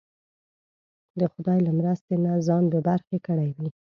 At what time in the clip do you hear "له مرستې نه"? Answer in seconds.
1.65-2.31